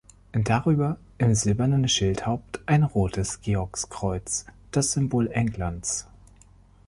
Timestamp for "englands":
5.29-6.07